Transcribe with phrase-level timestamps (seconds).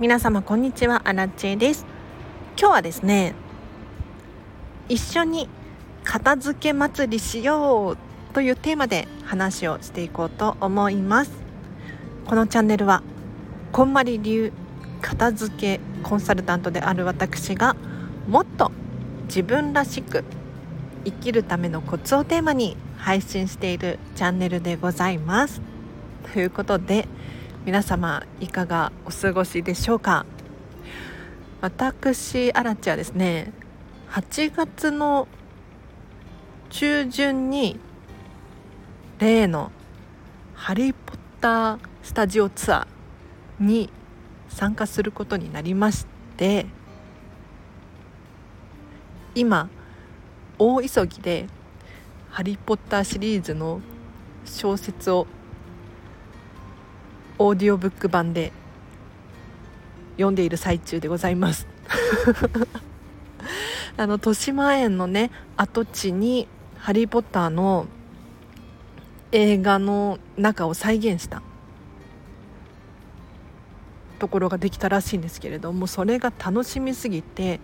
[0.00, 1.84] 皆様こんにちはアラチェです。
[2.56, 3.34] 今日はですね
[4.88, 5.48] 一緒に
[6.04, 11.32] 片付け祭りしようというテーマで話をしていこうと思います。
[12.26, 13.02] このチャンネルは
[13.72, 14.52] こんまり流
[15.02, 17.74] 片付けコンサルタントである私が
[18.28, 18.70] もっと
[19.24, 20.22] 自分らしく
[21.06, 25.60] 生きるためのコツをテーマに配信しているチャンネルでございます。
[26.32, 27.08] ということで
[27.68, 30.24] 皆様いかがお過ごしでしょうか？
[31.60, 33.52] 私アラチはですね
[34.08, 35.28] 8月の
[36.70, 37.78] 中旬に
[39.18, 39.70] 例の
[40.56, 43.92] 「ハリー・ポッター」スタジオツアーに
[44.48, 46.06] 参加することになりまし
[46.38, 46.64] て
[49.34, 49.68] 今
[50.58, 51.46] 大急ぎで
[52.32, 53.82] 「ハリー・ポッター」シリーズの
[54.46, 55.26] 小説を
[57.38, 58.52] オーディオブック版で
[60.16, 61.66] 読んでいる最中でございます。
[63.96, 67.86] あの豊島園のね跡地に「ハリー・ポッター」の
[69.32, 71.42] 映画の中を再現した
[74.18, 77.60] ところができたらしいんですけれどもそれが楽しみすぎて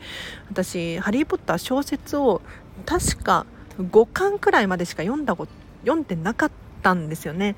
[0.50, 2.42] 私「ハリー・ポッター」小説を
[2.86, 3.47] 確か
[3.78, 5.48] 5巻くらいまでしか読んだこ
[5.84, 6.50] 読んでなかっ
[6.83, 7.56] たんですよね。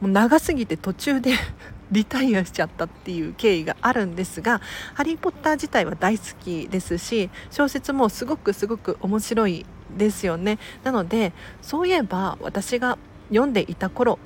[0.00, 1.32] もう長すぎて途中で
[1.90, 4.60] リタイアしちゃったっていう経緯があるんですが
[4.94, 9.64] 「ハリー・ポッター」自体は大好きですし小説もすごくすごく面白い
[9.96, 10.58] ですよね。
[10.84, 11.32] なので
[11.62, 12.98] そういえば私が
[13.30, 14.18] 読んでいた頃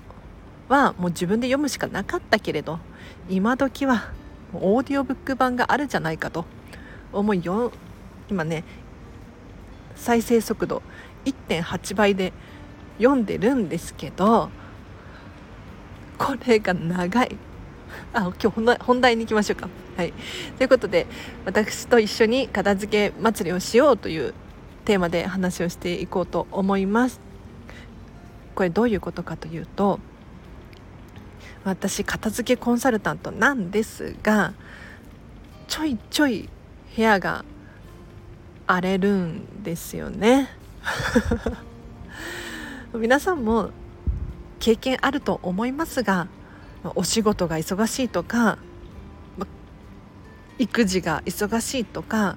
[0.68, 2.78] はもう自分で読むしかなかったけれど
[3.28, 4.10] 今時は
[4.54, 6.44] オーディオブック版があるじゃないかと
[7.12, 7.72] 思いよ
[8.30, 8.64] 今ね
[9.94, 10.82] 再生速度
[11.24, 12.32] 1.8倍で
[12.98, 14.50] 読んでるんですけど
[16.22, 17.36] これが長い
[18.12, 19.68] あ今日本題に行きましょうか。
[19.96, 20.12] はい、
[20.56, 21.08] ということで
[21.44, 24.32] 私と一緒に片付け祭りをしようという
[24.84, 27.20] テーマで話をしていこうと思います。
[28.54, 29.98] これどういうことかというと
[31.64, 34.52] 私片付けコンサルタントなんですが
[35.66, 36.48] ちょいちょい
[36.94, 37.44] 部屋が
[38.66, 40.50] 荒れるんですよね。
[42.94, 43.70] 皆さんも
[44.62, 46.28] 経験あると思いますが
[46.94, 48.58] お仕事が忙しいとか
[50.56, 52.36] 育児が忙しいとか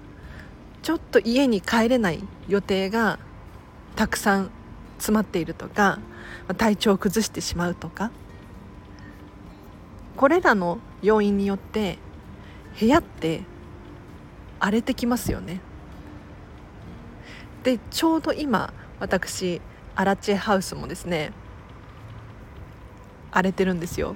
[0.81, 3.19] ちょっと家に帰れない予定が
[3.95, 4.49] たくさん
[4.97, 5.99] 詰まっているとか
[6.57, 8.09] 体調を崩してしまうとか
[10.17, 11.99] これらの要因によって
[12.79, 13.41] 部屋って
[14.59, 15.61] 荒れてきますよね。
[17.61, 19.61] でちょうど今私
[19.95, 21.31] アラチェハウスもですね
[23.35, 24.16] 荒れてるんですよ。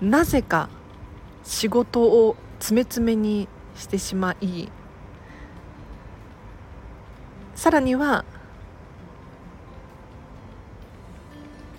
[0.00, 0.70] なぜか
[1.44, 4.68] 仕事を詰め詰めにしてしまい
[7.54, 8.24] さらには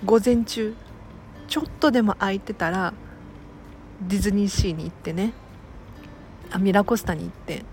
[0.06, 0.76] 午前中
[1.48, 2.94] ちょっとでも空いてたら
[4.02, 5.34] ディズニーシーに行ってね
[6.52, 7.64] あミラコスタに行って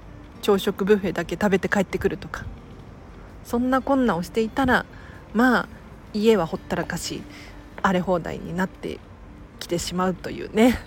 [0.43, 2.44] 朝食ブッフェだけ食べて帰ってくるとか
[3.44, 4.87] そんなこんなをしていたら
[5.34, 5.75] まあ
[6.22, 7.22] 家はほったらかし
[7.82, 8.99] 荒れ放題になって
[9.59, 10.78] きてしまうというね。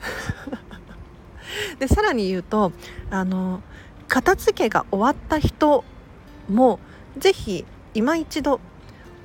[1.80, 2.72] でさらに言うと
[3.10, 3.62] あの
[4.08, 5.84] 片付けが終わった人
[6.48, 6.80] も
[7.18, 8.60] 是非今一度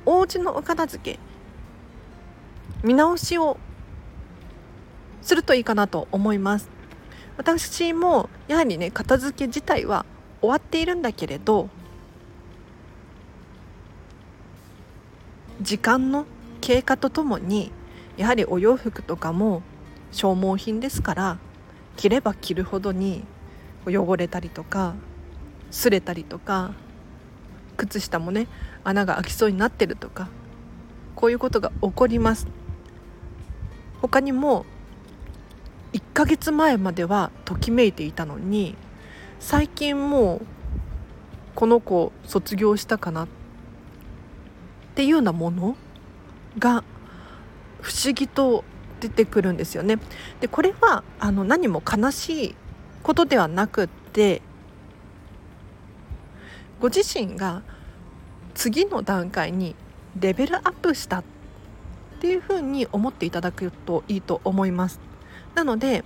[0.07, 1.19] お家のお片付け
[2.83, 3.57] 見直しを
[5.23, 6.71] するといいかなと思います。
[7.37, 10.07] 私もやはりね片付け自体は
[10.41, 11.69] 終わっているんだけれど
[15.65, 16.27] 時間の
[16.61, 17.73] 経過とともに
[18.19, 19.63] やはりお洋服とかも
[20.13, 21.39] 消耗品ですから
[21.97, 23.25] 着れば着るほどに
[23.87, 24.95] 汚れたりとか
[25.71, 26.75] 擦れたりとか
[27.79, 28.47] 靴下もね
[28.85, 30.29] 穴が開きそうになってるとか
[31.17, 32.47] こういうことが起こります。
[34.03, 34.67] 他にも
[35.95, 38.77] 1ヶ月前まではときめいていたのに
[39.41, 40.47] 最近もう
[41.55, 43.44] この子卒業したかなって
[44.95, 45.77] っていうようなもの
[46.57, 46.85] が
[47.81, 48.63] 不思議と
[49.01, 49.99] 出てくるんですよね。
[50.41, 52.55] でこれはあの何も悲しい
[53.03, 54.41] ことではなくって
[56.81, 57.63] ご自身が
[58.55, 59.75] 次の段階に
[60.21, 61.25] レベルアップしたっ
[62.21, 65.01] ていうふうに思っていただくといいと思います。
[65.57, 66.05] なので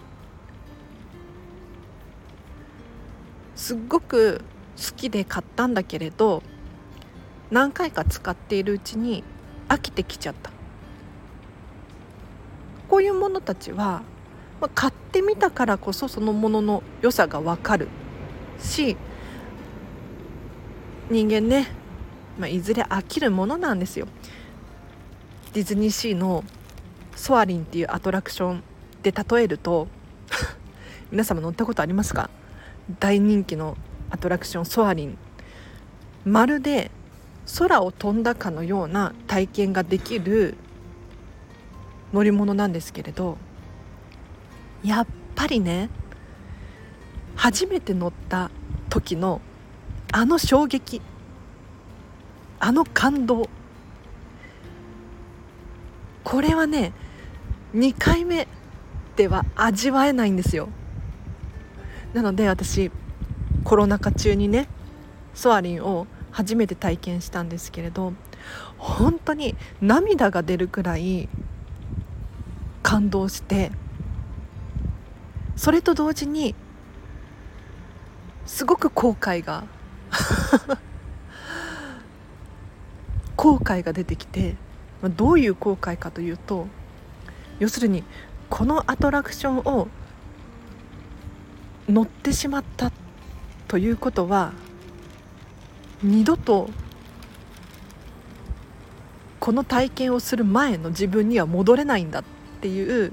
[3.55, 4.41] すっごく
[4.79, 6.43] 好きで買ったんだけれど
[7.50, 9.24] 何回か使っているうちに
[9.68, 10.50] 飽きてきちゃった。
[12.88, 14.02] こういうものたちは
[14.60, 17.88] まあ、買ってみたからこそそのものの良さが分かる
[18.58, 18.96] し
[21.10, 21.68] 人間ね、
[22.38, 24.06] まあ、いずれ飽きるものなんですよ。
[25.54, 26.44] ディズニーシーの
[27.16, 28.62] ソアリンっていうアトラクション
[29.02, 29.88] で例えると
[31.10, 32.28] 皆様乗ったことありますか？
[33.00, 33.76] 大人気の
[34.10, 35.16] アトラクションソアリン。
[36.26, 36.90] まるで
[37.56, 40.56] 空を飛んだかのような体験ができる
[42.12, 43.38] 乗り物なんですけれど
[44.84, 45.90] やっぱりね
[47.36, 48.50] 初めて乗った
[48.90, 49.40] 時の
[50.12, 51.00] あの衝撃
[52.60, 53.48] あの感動
[56.24, 56.92] これはね
[57.74, 58.48] 2回目
[59.16, 60.68] では味わえないんですよ。
[62.14, 62.90] なので私
[63.64, 64.68] コロナ禍中にね
[65.34, 66.06] ソアリンを
[66.38, 68.12] 初めて体験したんですけれど
[68.76, 71.29] 本当に涙が出るくらい
[72.81, 73.73] 感動して
[75.56, 76.55] それと同時に
[78.46, 79.64] すごく後悔が
[83.34, 84.55] 後悔が出てきて
[85.17, 86.69] どういう後悔かというと
[87.58, 88.05] 要するに
[88.49, 89.88] このアトラクションを
[91.88, 92.93] 乗ってしまった
[93.67, 94.52] ということは
[96.02, 96.70] 二度と
[99.40, 102.24] この体験をする前の自分には戻れないんだっ
[102.60, 103.12] ていう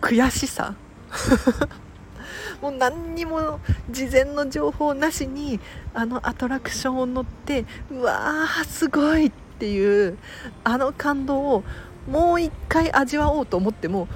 [0.00, 0.74] 悔しさ。
[2.60, 3.60] もう何にも
[3.90, 5.60] 事前の情報なしに
[5.92, 10.16] あのアトラクションを乗ってうわーすごいっていう
[10.62, 11.64] あの感動を
[12.08, 14.08] もう一回味わおうと思っても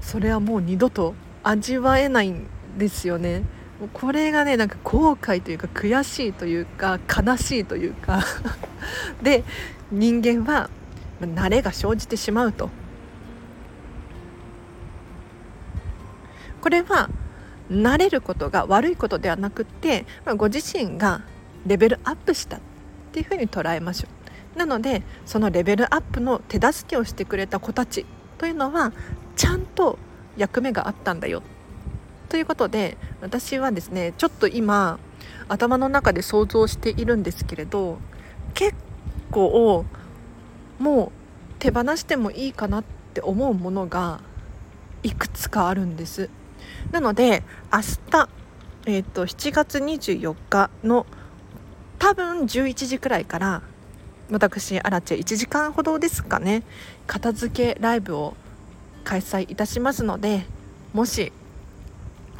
[0.00, 2.46] それはもう二度と味わえないん
[2.78, 3.42] ですよね。
[3.80, 8.22] もうこれがねなんか後悔というか悔しいというか悲しいというか。
[9.22, 9.42] で
[9.90, 10.70] 人間は
[11.20, 12.70] 慣れが生じてしまうと。
[16.60, 17.08] これは
[17.70, 20.04] 慣れることが悪いことではなくって
[20.36, 21.22] ご自身が
[21.66, 22.60] レベルアップしたっ
[23.12, 24.08] ていうふうに捉えましょ
[24.54, 24.58] う。
[24.58, 28.04] なのでそのレベルアップの手助けをしてくれた子たち
[28.36, 28.92] というのは
[29.36, 29.98] ちゃんと
[30.36, 31.42] 役目があったんだよ。
[32.30, 35.00] ということで私はですねちょっと今
[35.48, 37.98] 頭の中で想像しているんですけれど
[38.54, 38.74] 結
[39.32, 39.84] 構
[40.78, 41.12] もう
[41.58, 42.84] 手放してもいいかなっ
[43.14, 44.20] て思うものが
[45.02, 46.30] いくつかあるんです。
[46.92, 47.42] なので
[47.72, 47.80] 明
[48.10, 48.28] 日、
[48.86, 51.06] えーと、7月24日の
[51.98, 53.62] 多分11時くらいから
[54.30, 56.62] 私アラチェ1時間ほどですかね
[57.08, 58.36] 片付けライブを
[59.02, 60.46] 開催いたしますので
[60.92, 61.32] もし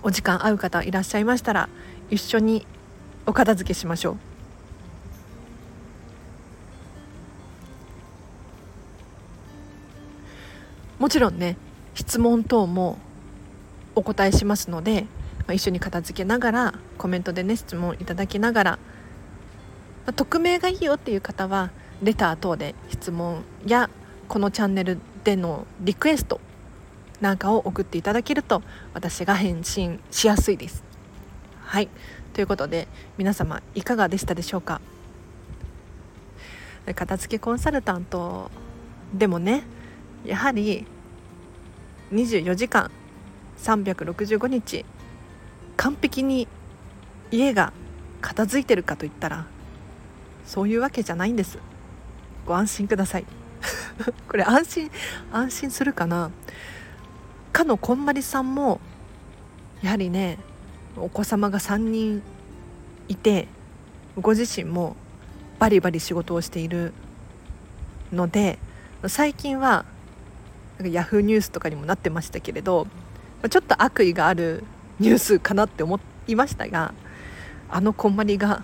[0.02, 1.68] お時間合う方いらっしゃいましたら
[2.10, 2.66] 一緒に
[3.26, 4.16] お片付けしましょう。
[11.00, 11.56] もちろんね
[11.94, 12.98] 質問等も
[13.94, 15.06] お答えしますので、
[15.40, 18.78] まあ、一緒に片付けながらコメントでね質問いただきながら、ま
[20.10, 21.70] あ、匿名がいいよっていう方は
[22.02, 23.88] レター等で質問や
[24.28, 26.40] このチャンネルでのリクエスト
[27.20, 28.62] なんかを送っていただけると
[28.94, 30.82] 私が返信しやすいです。
[31.64, 31.88] はい。
[32.32, 32.88] ということで
[33.18, 34.80] 皆様いかがでしたでしょうか？
[36.94, 38.50] 片付けコンサルタント
[39.14, 39.62] でもね
[40.24, 40.86] やはり
[42.12, 42.90] 24時間
[43.58, 44.84] 365日
[45.76, 46.48] 完璧に
[47.30, 47.72] 家が
[48.20, 49.46] 片付いてるかといったら
[50.44, 51.58] そういうわけじゃないんです。
[52.46, 53.26] ご安心ください。
[54.28, 54.90] これ安心
[55.30, 56.30] 安心するかな？
[57.52, 58.80] かのこんまりさんも
[59.82, 60.38] やはりね
[60.96, 62.22] お子様が3人
[63.08, 63.48] いて
[64.20, 64.96] ご自身も
[65.58, 66.92] バリバリ仕事をしている
[68.12, 68.58] ので
[69.06, 69.84] 最近は
[70.82, 72.86] ヤフーニュースとかにもなってましたけれど
[73.48, 74.64] ちょっと悪意がある
[74.98, 76.94] ニュースかなって思いましたが
[77.68, 78.62] あのこんまりが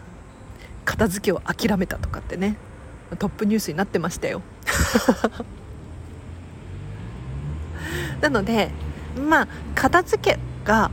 [0.85, 2.57] 片付けを諦めたとかってね
[3.19, 4.43] トップニュースになってましたよ。
[8.21, 8.71] なので
[9.17, 10.91] まあ片付けが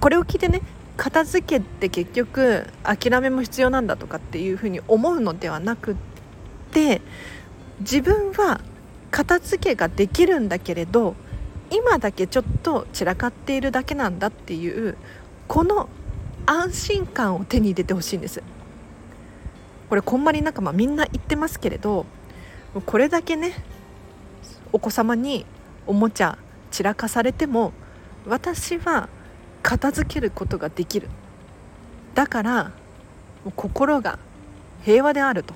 [0.00, 0.62] これを聞いてね
[0.96, 5.96] 片付けって結局諦めも必要なんだとかっていうふうに思うのではなくっ
[6.72, 7.00] て
[7.80, 8.60] 自分は
[9.10, 11.14] 片付けができるんだけれど
[11.70, 14.96] 今だけちょっと散らかっているだけなんだっていう
[15.48, 15.88] この
[16.46, 18.42] 安心感を手に入れてほしいんです。
[19.88, 22.06] これこんまり仲間みんな言ってますけれど
[22.80, 23.52] これだけね
[24.72, 25.44] お子様に
[25.86, 26.38] おもちゃ
[26.70, 27.72] 散らかされても
[28.26, 29.08] 私は
[29.62, 31.08] 片付けることができる。
[32.14, 32.72] だから
[33.56, 34.18] 心が
[34.82, 35.54] 平和であると。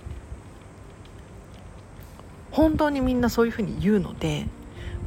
[2.51, 4.47] 本当にみんなそういうふうに言うので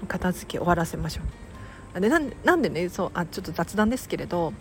[0.07, 1.21] 片付け終わらせましょ
[1.95, 2.01] う。
[2.01, 2.19] でな
[2.55, 4.53] んでねそうあちょっと雑談ですけれど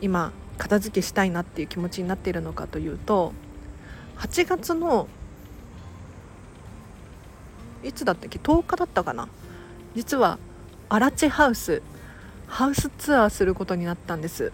[0.00, 3.32] 今片付けしたいなっていう気持ちになっているのかというと
[4.18, 5.08] 8月の
[7.82, 9.28] いつだったっけ？10日だったかな？
[9.94, 10.38] 実は
[10.88, 11.82] アラチハウス
[12.46, 14.52] ハウスツアーすることになったんです。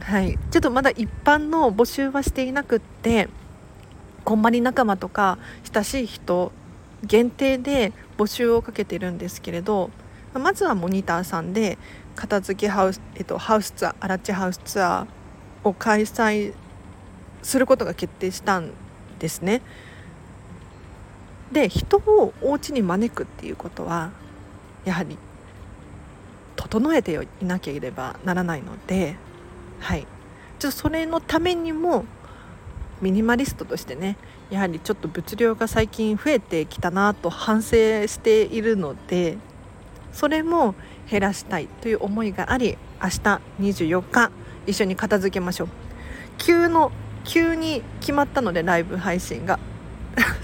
[0.00, 0.38] はい。
[0.50, 3.28] ちょっとまだ一般の募集はしていなくって
[4.24, 5.38] こんまり仲間とか
[5.72, 6.52] 親しい人
[7.02, 9.90] 限定で募集をかけてるんですけれど
[10.34, 11.78] まずはモニターさんで
[12.14, 16.54] 片付けハウス、えっと、ハウスツアーアラチハウスツアーを開催
[17.42, 18.72] することが決定したん
[19.18, 19.62] ですね。
[21.52, 24.10] で人をお家に招くっていうことは
[24.84, 25.18] やはり
[26.56, 29.16] 整えていなければならないので、
[29.80, 30.06] はい、
[30.58, 32.04] ちょっとそれのためにも
[33.00, 34.16] ミニマリストとしてね
[34.50, 37.76] やはりちょっと物量が最近増えてきたなと反省
[38.06, 39.38] しているので
[40.12, 40.74] それも
[41.10, 44.30] 減らしたいという思いがあり明日24日
[44.66, 45.68] 一緒に片付けましょう。
[46.38, 46.92] 急の
[47.24, 49.58] 急に決まったのでライブ配信が。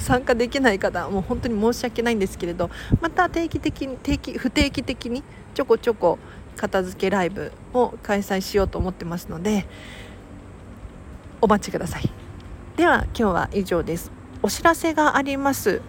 [0.06, 2.70] 参加できない方もう本当に申し訳ないんですけれど
[3.00, 6.20] また定期的に定期不定期的にちょこちょこ
[6.56, 9.66] 片付けライブを開催しようと思ってますので
[11.40, 12.10] お待ちください。
[12.76, 14.12] では今日は以上です。
[14.42, 15.82] お知らせがあります。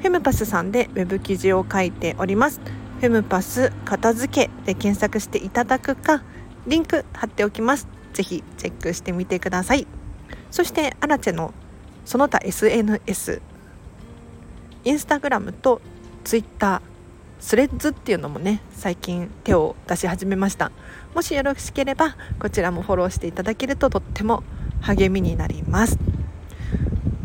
[0.00, 2.60] フェムパスさんでウェブ記事を書いております。
[3.00, 6.22] フェムパス片付けで検索していただくか
[6.66, 7.88] リンク貼っておきます。
[8.12, 9.86] ぜひチェックしてみてください。
[10.50, 11.54] そしてアラチェの
[12.06, 13.42] その他 SNS
[14.84, 15.82] インスタグラムと
[16.24, 16.80] ツイッター
[17.40, 20.72] スレッズっていうのもね最近手を出し始めました。
[21.14, 24.42] もしよろしければこちらもフォローしていただけるととっても
[24.80, 25.98] 励みになります。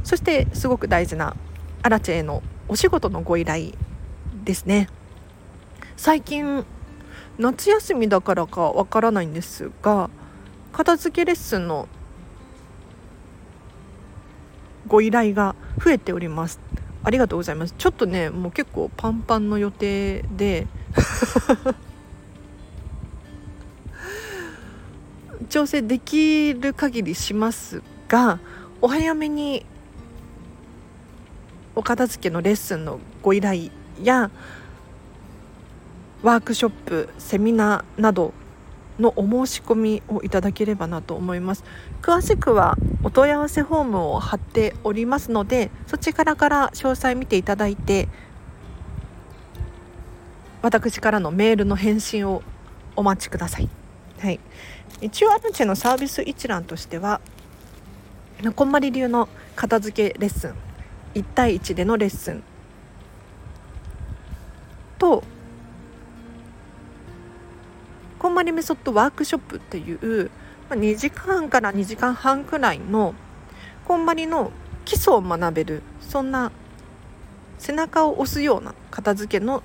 [0.03, 1.35] そしてすごく大事な
[1.83, 3.73] アラチェへのお仕事のご依頼
[4.43, 4.89] ですね。
[5.95, 6.65] 最近
[7.37, 10.09] 夏休みだからかわからないんですが
[10.73, 11.87] 片付けレッスンの
[14.91, 16.59] ご依頼が増えております。
[17.01, 17.73] ありがとうございます。
[17.77, 20.67] ちょっとねもう結構パンパンの予定で。
[25.47, 28.39] 調整できる限りしますが
[28.81, 29.65] お早めに
[31.75, 33.69] お片付けのレッスンのご依頼
[34.01, 34.31] や
[36.21, 38.33] ワークショップセミナーなど
[39.01, 41.63] のお申し込みをいただければなと思います。
[42.01, 48.07] 詳しくはお問い合わせフォームを貼っておりますのでそちらから詳細見ていただいて
[50.61, 52.43] 私からのメールの返信を
[52.95, 53.69] お待ちください、
[54.19, 54.39] はい、
[55.01, 57.21] 一応アルチェのサービス一覧としては
[58.55, 60.53] こんまり流の片付けレッスン
[61.15, 62.43] 1対1でのレッスン
[64.97, 65.23] と
[68.21, 70.29] こんまりメソッドワークショップっていう
[70.69, 73.15] 2時間から2時間半くらいの
[73.83, 74.51] こんまりの
[74.85, 76.51] 基礎を学べるそんな
[77.57, 79.63] 背中を押すような片付けの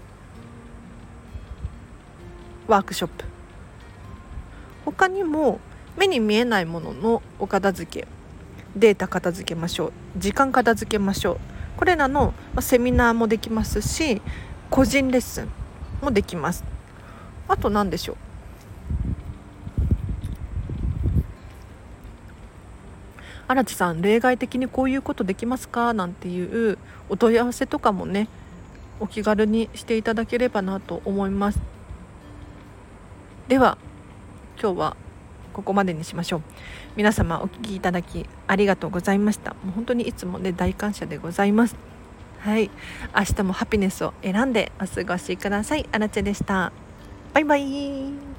[2.67, 3.27] ワークショップ。
[4.87, 5.61] 他にも
[5.99, 8.09] 目に見えないもののお片付け
[8.75, 9.93] データ片付けましょう。
[10.17, 11.39] 時間片付けましょう。
[11.77, 14.23] これらのセミナーもできますし
[14.71, 15.49] 個人レッスン
[16.01, 16.65] もできます。
[17.49, 18.17] あと何でしょう？
[23.49, 25.93] 荒地さん例外的にこういうことできますか？
[25.93, 28.29] なんていうお問い合わせとかもね
[28.99, 31.61] お気軽にしていただければなと思います。
[33.49, 33.79] では
[34.61, 34.97] 今日は
[35.53, 36.43] ここまでにしましょう。
[36.97, 39.53] 皆様お聴きいただきありがとうございました。
[39.63, 41.77] もう本当にいつもね大感謝でございます。
[42.41, 42.71] はい。
[43.17, 45.89] 明日もハピネスを選んでお過ごしください。
[45.93, 46.73] あらちでした。
[47.33, 48.36] バイバイ。